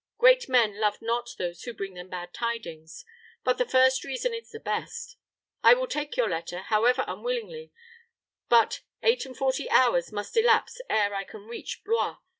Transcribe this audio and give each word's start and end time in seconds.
Great 0.17 0.49
men 0.49 0.79
love 0.79 0.99
not 0.99 1.29
those 1.37 1.61
who 1.61 1.75
bring 1.75 1.93
them 1.93 2.09
bad 2.09 2.33
tidings. 2.33 3.05
But 3.43 3.59
the 3.59 3.67
first 3.69 4.03
reason 4.03 4.33
is 4.33 4.49
the 4.49 4.59
best. 4.59 5.15
I 5.61 5.75
will 5.75 5.85
take 5.85 6.17
your 6.17 6.27
letter, 6.27 6.57
however 6.61 7.05
unwillingly, 7.07 7.71
but 8.49 8.81
eight 9.03 9.27
and 9.27 9.37
forty 9.37 9.69
hours 9.69 10.11
must 10.11 10.35
elapse 10.35 10.81
ere 10.89 11.13
I 11.13 11.23
can 11.23 11.43
reach 11.43 11.83
Blois. 11.85 12.17